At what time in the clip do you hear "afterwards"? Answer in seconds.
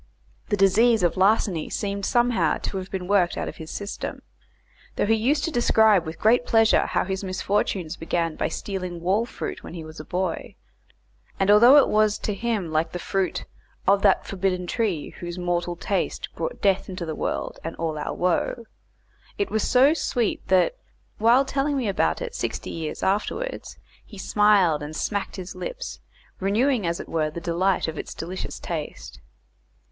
23.03-23.77